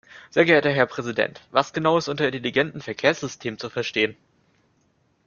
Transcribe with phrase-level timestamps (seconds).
[0.31, 4.17] Sehr geehrter Herr Präsident, was genau ist unter intelligenten Verkehrssystemen zu verstehen?